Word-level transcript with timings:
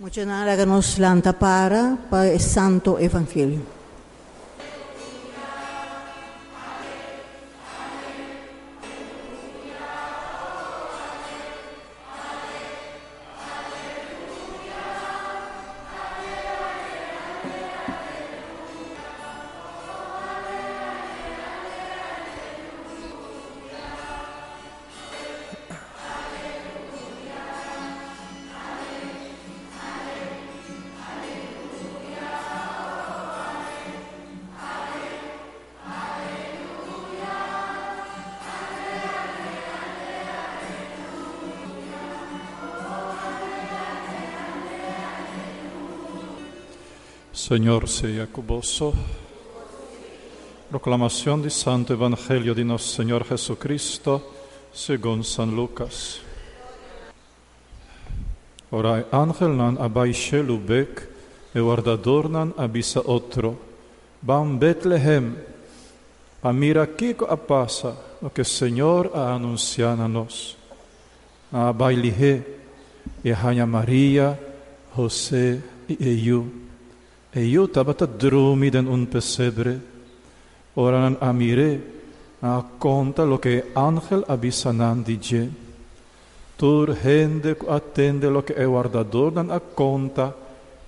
Mocionáganos 0.00 0.98
lanta 0.98 1.38
para 1.38 1.98
para 2.08 2.28
el 2.28 2.40
Santo 2.40 2.98
Evangelio. 2.98 3.79
Señor 47.40 47.88
sea 47.88 48.26
con. 48.26 48.92
Proclamación 50.68 51.40
del 51.40 51.50
Santo 51.50 51.94
Evangelio 51.94 52.54
de 52.54 52.62
nuestro 52.64 53.02
Señor 53.02 53.24
Jesucristo 53.24 54.30
según 54.74 55.24
San 55.24 55.56
Lucas. 55.56 56.20
Ora 58.70 59.08
ángel 59.10 59.56
nan 59.56 59.80
abaixé 59.80 60.44
lubek, 60.44 61.08
e 61.56 61.58
guardador 61.64 62.28
nan 62.28 62.52
abisa 62.60 63.00
otro. 63.08 63.56
Van 64.20 64.60
Betlehem, 64.60 65.34
a 66.42 66.52
mira 66.52 66.86
kiko 66.86 67.24
a 67.24 67.40
pasa, 67.40 67.96
lo 68.20 68.28
que 68.28 68.44
Señor 68.44 69.12
ha 69.14 69.34
anunciado 69.34 70.04
a 70.04 70.08
nos. 70.08 70.58
A 71.50 71.72
bailihe, 71.72 72.44
e 73.24 73.32
Maria, 73.64 74.38
José 74.94 75.64
e 75.88 76.28
eu. 76.28 76.69
E 77.32 77.54
eu 77.54 77.66
estava 77.66 77.94
dormir 77.94 78.74
en 78.74 78.88
un 78.88 79.06
pesebre, 79.06 79.78
ora 80.74 81.16
a 81.20 81.32
mire, 81.32 81.80
a 82.42 82.64
conta 82.76 83.24
lo 83.24 83.38
que 83.38 83.70
ángel 83.74 84.24
avisanan 84.26 85.04
dice. 85.04 85.48
Tur 86.56 86.96
gente 86.96 87.56
atende 87.68 88.28
lo 88.28 88.44
que 88.44 88.54
el 88.54 88.66
guardador 88.66 89.32
dan 89.32 89.50
a 89.52 89.60
conta, 89.60 90.34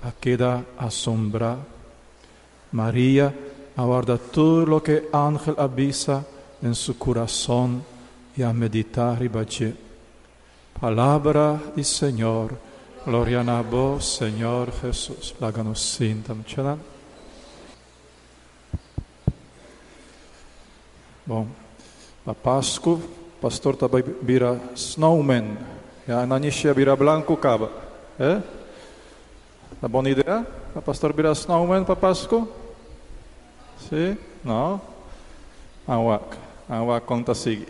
a 0.03 0.11
queda 0.11 0.65
asombra. 0.77 1.57
María 2.73 3.33
aguarda 3.77 4.19
todo 4.19 4.67
lo 4.67 4.83
que 4.83 5.09
ángel 5.13 5.55
avisa 5.57 6.27
en 6.61 6.75
su 6.75 6.99
corazón 6.99 7.85
y 8.37 8.43
a 8.43 8.53
meditar 8.53 9.23
y. 9.23 9.75
Palabra 10.81 11.61
del 11.77 11.85
Señor. 11.85 12.72
Gloria 13.05 13.41
a 13.41 13.63
vos, 13.63 14.15
Señor 14.15 14.71
Jesús. 14.81 15.35
Láganos 15.41 15.83
sintam 15.83 16.45
čelan. 16.45 16.79
Bom, 21.27 21.49
na 22.25 22.33
Páscoa, 22.33 23.01
pastor 23.41 23.75
também 23.75 24.05
vira 24.23 24.55
snowman. 24.77 25.59
Ja, 26.07 26.25
na 26.27 26.39
nižšie 26.39 26.73
vira 26.75 26.95
blanco 26.95 27.37
caba. 27.37 27.71
É? 28.21 28.41
Tá 29.81 29.89
boa 29.89 30.09
ideia? 30.09 30.47
A 30.71 30.81
pastor 30.81 31.13
vira 31.13 31.33
snowman 31.33 31.83
para 31.83 31.97
Páscoa? 31.97 32.47
Sim? 33.91 34.17
Não? 34.45 34.81
Awak. 35.89 36.39
Awak 36.71 37.05
conta 37.05 37.35
sigue. 37.35 37.67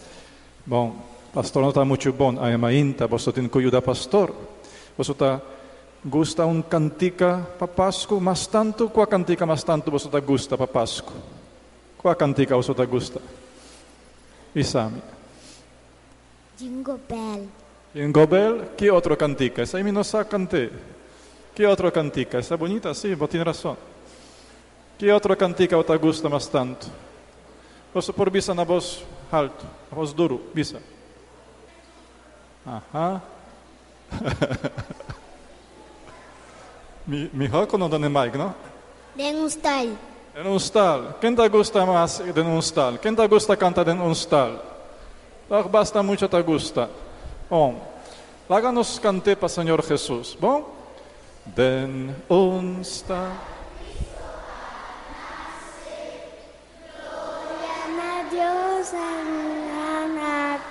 Bom, 0.64 0.96
pastor 1.34 1.60
não 1.60 1.68
está 1.68 1.84
muito 1.84 2.10
bom. 2.14 2.40
A 2.40 2.50
emainta, 2.50 3.06
você 3.06 3.30
tem 3.30 3.46
que 3.46 3.58
ajudar 3.58 3.82
pastor. 3.82 4.32
Você 5.00 5.12
está 5.12 5.40
gusta 6.04 6.44
un 6.44 6.60
cantica 6.60 7.46
para 7.58 7.66
Páscoa, 7.66 8.20
mas 8.20 8.46
tanto, 8.46 8.90
qual 8.90 9.06
cantica 9.06 9.46
mas 9.46 9.64
tanto 9.64 9.90
você 9.90 10.08
está 10.08 10.20
gusta 10.20 10.58
para 10.58 10.66
Páscoa? 10.66 11.16
Qual 11.96 12.14
cantica 12.14 12.54
você 12.54 12.70
está 12.70 12.84
gusta? 12.84 13.18
Isami. 14.54 15.00
Jingle 16.58 17.00
Bell. 17.08 17.48
Jingle 17.94 18.26
Bell, 18.26 18.66
que 18.76 18.90
outro 18.90 19.16
cantica? 19.16 19.62
Essa 19.62 19.78
aí 19.78 19.90
não 19.90 20.04
sabe 20.04 20.28
cantar. 20.28 20.68
Que 21.54 21.64
outro 21.64 21.90
cantica? 21.90 22.36
Essa 22.36 22.52
é 22.52 22.56
bonita, 22.58 22.92
sim, 22.92 23.14
você 23.14 23.32
tem 23.32 23.42
razão. 23.42 23.78
Que 24.98 25.10
outro 25.10 25.34
cantica 25.34 25.78
você 25.78 25.96
gusta 25.96 26.28
mas 26.28 26.46
tanto? 26.46 26.90
Você 27.94 28.12
por 28.12 28.28
bisa 28.28 28.52
na 28.52 28.64
voz 28.64 29.02
alto, 29.32 29.64
na 29.90 29.96
voz 29.96 30.12
duro, 30.12 30.42
bisa. 30.52 30.82
Aham. 32.66 33.22
mi, 37.32 37.46
hako 37.48 37.78
no 37.78 37.88
dane 37.88 38.08
mic, 38.08 38.34
no? 38.34 38.54
Den 39.16 39.36
un 39.36 39.50
style. 39.50 39.96
En 40.34 40.46
un 40.46 40.60
stall. 40.60 41.16
Quem 41.20 41.34
te 41.34 41.48
gusta 41.48 41.84
más 41.84 42.22
de 42.34 42.40
un 42.40 42.62
stall? 42.62 42.98
Quem 42.98 43.16
te 43.16 43.26
gusta 43.26 43.56
cantar 43.56 43.88
en 43.88 44.00
un? 44.00 44.14
Ah, 45.50 45.62
basta 45.68 46.02
mucho 46.02 46.28
te 46.28 46.40
gusta. 46.42 46.88
Bom, 47.48 47.74
láganos 48.48 49.00
cantar 49.00 49.36
para 49.36 49.48
Señor 49.48 49.82
Jesús. 49.82 50.36
Bom? 50.40 50.64
Den 51.44 52.14
un. 52.28 52.82
Ana 57.82 58.28
Dios 58.30 58.92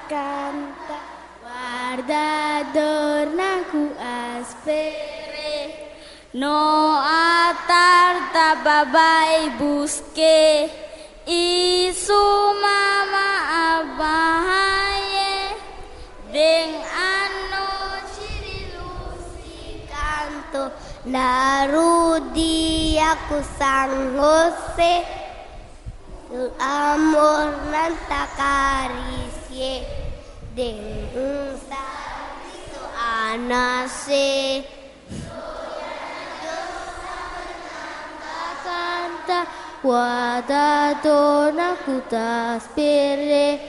canta 0.08 1.00
guardador 1.44 3.28
aspere 4.00 5.09
no 6.34 7.02
atarta 7.02 8.56
babai 8.64 9.50
busque. 9.58 10.70
Y 11.26 11.92
su 11.94 12.14
mama 12.14 13.80
abahaye. 13.80 15.56
Den 16.32 16.76
anoche 17.16 18.30
de 18.46 18.58
luz 18.76 19.26
y 19.46 19.86
canto. 19.90 20.72
La 21.06 21.64
aku 23.12 23.38
San 23.58 24.18
José. 24.18 25.06
El 26.32 26.52
amor 26.60 27.58
nanta 27.72 28.24
acaricie. 28.24 29.86
De 30.56 30.70
un 31.16 31.60
salto 31.70 32.82
a 32.98 33.38
nacer. 33.38 34.79
Canta, 39.30 39.46
guardadona 39.84 41.76
cutas 41.86 42.64
pere, 42.76 43.62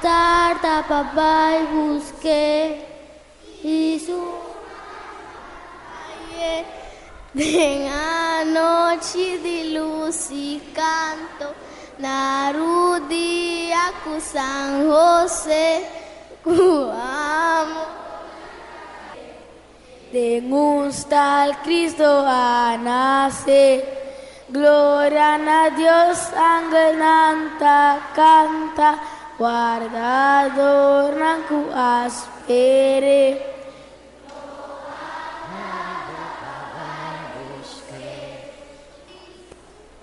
tarda 0.00 0.84
papá 0.88 1.54
y 1.60 1.66
busque, 1.74 2.86
y 3.64 3.98
su 3.98 4.22
Ven 7.34 7.88
anoche 7.88 9.38
de 9.38 9.64
luz 9.72 10.30
y 10.30 10.60
canto, 10.74 11.54
Narudi 11.98 13.72
aku 13.72 14.20
San 14.20 14.86
José, 14.86 15.82
ku 16.44 16.92
amo. 20.12 20.20
De 20.20 20.40
gusta 20.40 21.42
al 21.42 21.60
Cristo 21.62 22.04
a 22.04 22.76
nacer, 22.76 23.82
gloria 24.48 25.34
a 25.34 25.70
Dios, 25.70 26.32
ángel 26.34 26.96
nanta 26.98 27.98
canta, 28.14 28.98
guardador 29.38 31.16
naku 31.16 31.70
aspere. 31.72 33.50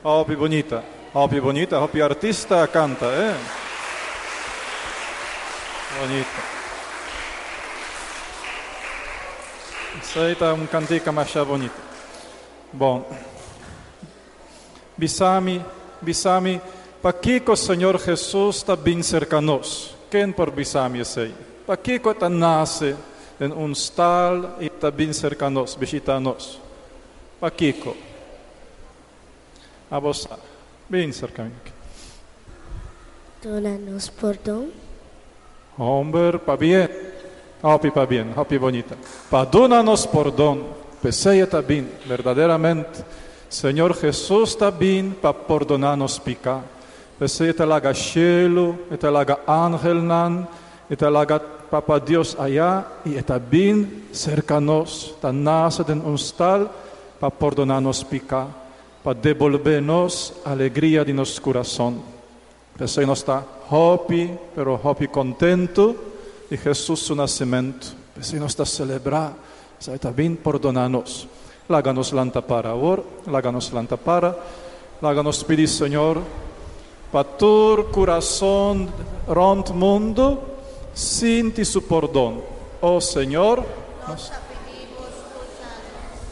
Oh, 0.01 0.23
più 0.23 0.37
bonita. 0.37 0.81
Oh, 1.11 1.27
più 1.27 1.41
bonita. 1.41 1.81
Oh, 1.81 1.87
più 1.87 2.03
artista 2.03 2.67
canta, 2.69 3.13
eh? 3.13 3.33
Bonita. 5.99 6.58
Tá 10.37 10.53
um 10.53 10.65
cantica 10.65 11.11
mais 11.11 11.33
bonita. 11.33 11.75
Bom. 12.71 13.09
Bisami, 14.97 15.63
bisami, 16.01 16.61
para 17.01 17.13
que 17.13 17.41
o 17.47 17.55
Senhor 17.55 17.99
Jesus 17.99 18.57
está 18.57 18.75
bem 18.75 19.01
cerca 19.01 19.37
a 19.37 19.41
nós? 19.41 19.95
Quem 20.09 20.31
por 20.31 20.51
bisami 20.51 21.01
aí? 21.01 21.33
Para 21.65 21.77
que 21.77 21.93
está 21.93 22.29
nasce? 22.29 22.95
en 23.39 23.53
un 23.53 23.75
stal 23.75 24.57
y 24.59 24.69
también 24.69 25.13
cercanos, 25.13 25.77
visitanos. 25.79 26.59
Paquico. 27.39 27.95
A 29.89 29.97
vos, 29.97 30.27
bien 30.89 31.13
cerca. 31.13 31.47
Dónanos 33.41 34.11
perdón. 34.11 34.71
Hombre, 35.77 36.37
pa 36.39 36.57
bien. 36.57 37.08
Hopi 37.61 37.91
pa 37.91 38.05
bien, 38.05 38.31
hopi 38.35 38.57
bonita. 38.57 38.95
Padúnanos 39.29 40.07
perdón. 40.07 40.63
Peseia 41.01 41.47
tá 41.47 41.61
bien, 41.61 41.91
verdaderamente. 42.07 43.03
Senhor 43.49 43.95
Jesus 43.95 44.51
está 44.51 44.71
bien 44.71 45.15
para 45.21 45.33
perdonar-nos 45.33 46.19
picar. 46.19 46.61
Peseia 47.17 47.53
te 47.53 47.65
laga 47.65 47.93
cielo, 47.93 48.75
te 48.97 49.11
laga 49.11 49.39
ángel 49.45 50.05
nan, 50.05 50.47
te 50.87 51.09
laga 51.09 51.41
Papa 51.69 51.99
Deus 51.99 52.35
allá 52.39 52.85
e 53.05 53.15
está 53.15 53.37
bem 53.37 54.05
cerca 54.11 54.59
nós, 54.59 55.11
está 55.15 55.31
nasce 55.31 55.83
de 55.83 55.93
um 55.93 56.17
stal 56.17 56.69
para 57.19 57.29
perdonar-nos 57.29 58.03
picar, 58.03 58.47
para 59.03 59.13
devolver-nos 59.13 60.33
a 60.45 60.51
alegria 60.51 61.03
de. 61.03 61.13
Peseia 62.77 63.05
nós 63.05 63.19
está 63.19 63.43
happy, 63.69 64.31
pero 64.55 64.79
happy 64.81 65.07
contento 65.07 66.08
de 66.49 66.57
Jesus 66.57 67.05
seu 67.05 67.15
nascimento. 67.15 67.95
Peseia 68.15 68.39
nós 68.41 68.51
está 68.51 68.65
celebrar, 68.65 69.33
está 69.79 70.11
bem 70.11 70.35
perdonar-nos. 70.35 71.27
Láganos 71.69 72.11
lanta 72.11 72.41
para 72.41 72.71
agora, 72.71 73.03
láganos 73.27 73.69
lanta 73.69 73.95
para, 73.95 74.35
láganos 74.99 75.43
pedir, 75.43 75.67
Senhor, 75.67 76.19
para 77.11 77.23
tu 77.23 77.85
coração 77.91 78.87
rond 79.27 79.69
mundo, 79.69 80.39
sinti 80.95 81.63
su 81.63 81.83
perdão. 81.83 82.41
Oh 82.81 82.99
Senhor, 82.99 83.63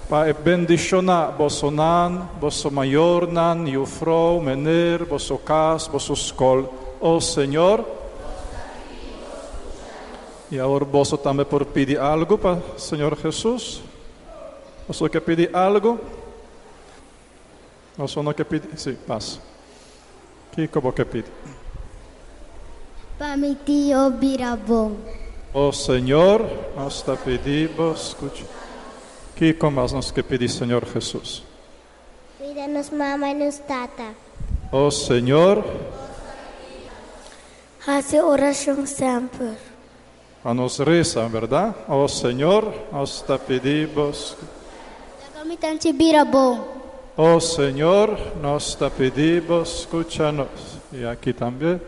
para 0.10 0.34
bendicionar 0.34 1.34
vosso 1.38 1.70
nan, 1.70 2.28
vosso 2.42 2.72
maior 2.72 3.28
nan, 3.28 3.68
e 3.68 3.86
frau, 3.86 4.42
mener, 4.42 5.06
vosso 5.06 5.38
cas, 5.38 5.86
vosso 5.86 6.14
escola. 6.14 6.68
Oh 7.00 7.22
Senhor, 7.22 7.97
e 10.52 10.60
agora 10.60 10.86
vosso 10.86 11.18
também 11.18 11.46
por 11.46 11.66
pedir 11.66 12.00
algo 12.00 12.38
para 12.38 12.62
o 12.76 12.80
Senhor 12.80 13.18
Jesus. 13.18 13.82
Você 14.88 15.10
quer 15.10 15.22
pedir 15.22 15.56
algo? 15.56 16.00
Você 17.98 18.22
não 18.22 18.34
quer 18.34 18.46
pedir? 18.46 18.78
Sim, 18.78 18.96
passa. 19.08 19.40
Que 20.52 20.68
como 20.68 20.94
quer 20.94 21.06
pedir? 21.06 21.32
Para 23.18 23.36
mi 23.36 23.56
tío 23.56 24.12
Birabón. 24.12 24.96
Oh 25.54 25.72
Senhor, 25.72 26.46
nós 26.76 27.02
te 27.02 27.16
pedimos, 27.18 28.10
escute. 28.10 28.46
Que 29.36 29.54
como 29.54 29.82
nós 29.82 30.12
quer 30.12 30.24
pedir, 30.24 30.50
Senhor 30.50 30.86
Jesus? 30.86 31.44
Cuídanos 32.38 32.92
mamá 32.92 33.32
y 33.32 33.34
nos 33.34 33.60
tata. 33.60 34.14
Oh 34.72 34.92
Senhor, 34.92 35.64
Hace 37.88 38.22
oración 38.22 38.86
siempre. 38.86 39.56
A 40.48 40.54
nos 40.54 40.80
reza, 40.80 41.28
verdade? 41.28 41.76
Oh 41.90 42.08
Senhor, 42.08 42.74
nós 42.90 43.22
te 43.22 43.38
pedimos. 43.38 44.38
Oh 47.18 47.38
Senhor, 47.42 48.18
nós 48.42 48.74
te 48.74 48.90
pedimos, 48.90 49.80
escucha-nos. 49.80 50.80
E 50.94 51.04
aqui 51.04 51.34
também. 51.34 51.82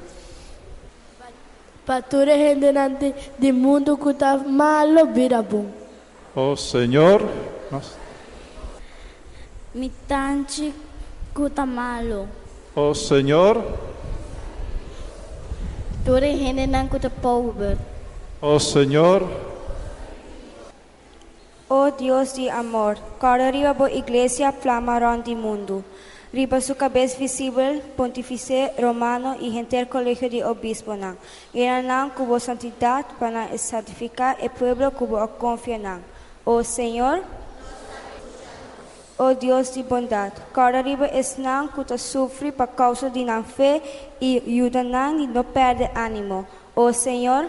Pature 1.86 2.38
gente 2.38 2.72
nante 2.74 3.16
di 3.40 3.54
mundo 3.54 3.98
que 3.98 4.14
tá 4.14 4.38
malo 4.38 5.06
vira 5.14 5.42
bom. 5.42 5.66
Oh 6.36 6.58
Senhor, 6.58 7.22
nós, 7.72 7.96
Mitanchi 9.74 10.74
kutamalo. 11.34 12.28
oh 12.76 12.94
Senhor, 12.94 13.64
Ture 16.04 16.28
hene 16.28 16.68
nan 16.68 16.90
kuta 16.90 17.10
power. 17.10 17.78
Oh 18.41 18.59
Senhor, 18.59 19.27
Oh 21.71 21.91
Dios 21.91 22.33
de 22.33 22.50
amor, 22.50 22.97
cara 23.21 23.47
arriba 23.47 23.74
bo 23.74 23.88
iglesia 23.88 24.51
flamarán 24.51 25.24
de 25.24 25.36
mundo. 25.36 25.83
Riba 26.33 26.62
su 26.62 26.75
cabeza 26.75 27.19
visible, 27.19 27.83
pontífice 27.95 28.74
romano 28.80 29.36
y 29.39 29.51
gente 29.51 29.88
colegio 29.88 30.31
de 30.31 30.44
obispo 30.44 30.95
nan. 30.95 31.15
Irán 31.53 32.09
cubo 32.09 32.39
santidad 32.39 33.06
para 33.19 33.56
santificar 33.56 34.36
el 34.41 34.50
pueblo 34.50 34.89
cubo 34.91 35.27
confian. 35.38 36.01
Oh 36.44 36.63
Señor, 36.63 37.21
oh 39.18 39.36
Dios 39.36 39.75
de 39.75 39.83
bondad, 39.83 40.33
cara 40.51 40.80
arriba 40.80 41.06
es 41.06 41.38
nan 41.38 41.68
cuta 41.68 42.00
sufre 42.00 42.51
por 42.51 42.74
causa 42.74 43.12
de 43.12 43.25
nan 43.25 43.45
fe 43.45 43.80
y 44.19 44.38
ayuda 44.39 44.83
nan 44.83 45.19
y 45.19 45.27
no 45.27 45.44
perde 45.44 45.91
ánimo. 45.94 46.47
Oh 46.74 46.91
Señor, 46.91 47.45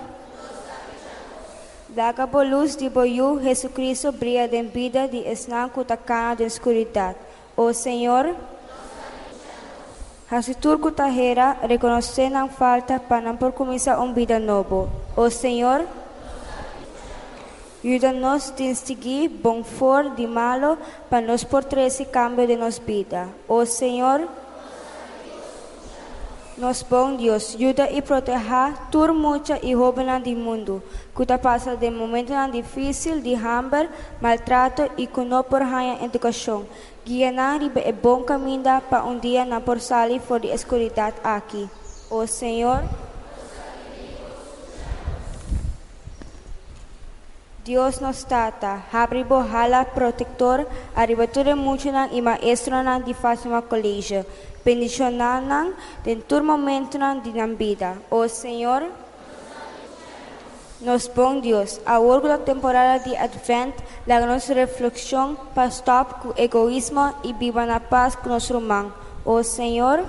Daga 1.95 2.29
por 2.29 2.47
luz 2.47 2.77
de 2.77 2.89
boiú, 2.89 3.41
Jesucristo 3.43 4.13
brilla 4.13 4.47
de 4.47 4.63
vida 4.63 5.09
de 5.09 5.29
esnan 5.29 5.69
kutacana 5.71 6.37
de 6.37 6.45
escuridad. 6.45 7.17
Oh 7.57 7.73
Senhor, 7.73 8.37
Hasitur 10.31 10.79
kutahera, 10.79 11.59
reconocer 11.63 12.31
não 12.31 12.49
falta 12.49 13.01
para 13.01 13.21
não 13.21 13.37
por 13.37 13.51
começar 13.51 13.99
um 13.99 14.13
vida 14.13 14.39
novo. 14.39 14.89
Oh 15.17 15.29
Senhor, 15.29 15.85
ajuda-nos 17.83 18.53
a 18.53 18.55
distinguir 18.55 19.29
bom 19.29 19.65
for 19.65 20.11
de 20.11 20.29
malo 20.29 20.79
para 21.11 21.27
nos 21.27 21.43
por 21.43 21.65
esse 21.77 22.05
cambio 22.05 22.47
de 22.47 22.55
nos 22.55 22.79
vida. 22.79 23.27
Oh 23.49 23.67
Senhor, 23.67 24.29
nos 26.61 26.83
bom 26.83 27.17
Deus, 27.17 27.57
ajuda 27.57 27.91
e 27.91 28.03
proteja 28.03 28.75
tur 28.93 29.15
mucha 29.15 29.59
e 29.63 29.75
rouba 29.75 30.21
do 30.21 30.31
mundo, 30.37 30.83
está 31.19 31.39
passa 31.39 31.75
de 31.75 31.91
momento 31.91 32.33
difícil 32.53 33.21
de 33.23 33.35
hambre, 33.35 33.89
maltrato 34.21 34.91
e 34.99 35.07
que 35.07 35.21
não 35.25 35.43
por 35.43 35.61
ganhar 35.61 36.05
educação. 36.05 36.67
Guia 37.05 37.33
na 37.33 37.57
riba 37.57 37.81
é 37.81 37.93
bom 37.93 38.23
caminho 38.25 38.63
para 38.91 39.05
um 39.05 39.19
dia 39.19 39.47
na 39.47 39.61
por 39.61 39.81
sair 39.81 40.21
fora 40.21 40.41
de 40.41 40.49
escuridão 40.49 41.13
aqui. 41.25 41.67
O 42.11 42.27
Senhor, 42.27 42.85
Dios 47.71 48.01
nos 48.01 48.25
trata, 48.25 48.83
abre 48.93 49.23
bohala 49.23 49.85
protector, 49.85 50.67
arriba 50.93 51.29
tudo 51.29 51.57
muito 51.57 51.87
nan 51.93 52.09
e 52.11 52.21
maestro 52.21 52.75
de 53.07 53.15
Fátima 53.15 53.63
Colégio. 53.63 54.27
Bendición 54.65 55.17
nan 55.17 55.77
de 56.03 56.17
todo 56.17 56.43
momento 56.43 56.99
nan 56.99 57.23
de 57.23 57.31
nan 57.31 57.55
vida. 57.55 57.97
O 58.11 58.27
Senhor, 58.27 58.83
nos 60.81 61.07
bom 61.07 61.39
Deus, 61.39 61.81
a 61.87 62.01
orgulho 62.01 62.37
da 62.37 62.45
temporada 62.45 63.05
de 63.05 63.15
Advent, 63.15 63.77
la 64.05 64.19
nossa 64.27 64.53
reflexão 64.53 65.37
para 65.55 65.69
stop 65.69 66.15
com 66.23 66.35
egoísmo 66.37 67.15
e 67.23 67.33
viva 67.33 67.67
na 67.67 67.79
paz 67.79 68.17
com 68.17 68.31
nosso 68.31 68.53
irmão. 68.53 68.93
O 69.25 69.45
Senhor, 69.45 70.03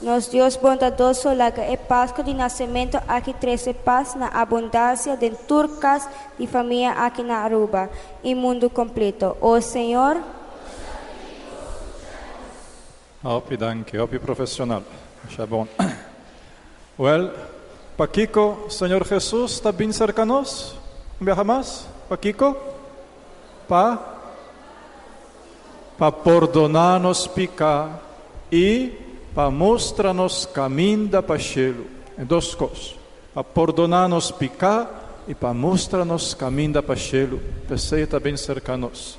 nos 0.00 0.28
Deus 0.28 0.56
bondadoso, 0.56 1.32
la 1.34 1.50
que 1.50 1.60
é 1.60 1.76
Páscoa 1.76 2.22
de 2.22 2.32
nascimento, 2.32 2.98
aqui 3.08 3.34
treze 3.34 3.74
paz 3.74 4.14
na 4.14 4.28
abundância 4.28 5.16
de 5.16 5.30
turcas 5.30 6.08
de 6.38 6.46
família 6.46 6.92
aqui 6.92 7.22
na 7.22 7.38
Aruba 7.38 7.90
e 8.22 8.34
mundo 8.34 8.70
completo. 8.70 9.36
O 9.40 9.60
Senhor, 9.60 10.22
Opi, 13.24 13.56
danke, 13.56 13.98
opi 13.98 14.16
profissional. 14.18 14.82
Așa 15.26 15.44
bom. 15.44 15.66
Well, 16.96 17.32
Paquico, 17.96 18.66
Senhor 18.70 19.04
Jesus, 19.04 19.52
está 19.52 19.70
bem 19.72 19.92
cerca 19.92 20.24
nós? 20.24 20.74
Viaja 21.20 21.44
mais? 21.44 21.86
Paquico? 22.08 22.56
Pa? 23.68 23.98
Pa 25.98 26.10
perdonar-nos 26.10 27.26
picar 27.26 28.00
e 28.50 29.07
para 29.38 29.52
mostrar-nos 29.52 30.46
caminho 30.46 31.06
da 31.06 31.22
pachelo. 31.22 31.86
É 32.18 32.24
duas 32.24 32.56
coisas. 32.56 32.96
Para 33.32 33.44
perdonar-nos 33.44 34.32
picar 34.32 35.22
e 35.28 35.34
para 35.34 35.54
mostrar-nos 35.54 36.34
caminho 36.34 36.72
da 36.72 36.82
pachelo. 36.82 37.40
Pensei 37.68 38.02
está 38.02 38.18
bem 38.18 38.36
cerca 38.36 38.72
de 38.72 38.80
nós. 38.80 39.16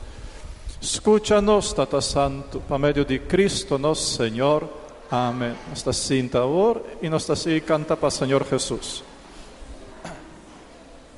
Escucha-nos, 0.82 1.72
Tata 1.72 2.02
Santo, 2.02 2.62
por 2.68 2.78
meio 2.78 3.06
de 3.06 3.18
Cristo 3.18 3.78
nosso 3.78 4.18
Senhor. 4.18 4.68
Amém. 5.10 5.56
Nossa 5.70 5.94
cinta 5.94 6.40
agora 6.40 6.82
e 7.02 7.08
nossa 7.08 7.34
canta 7.62 7.96
para 7.96 8.12
Senhor 8.12 8.46
Jesus. 8.46 9.09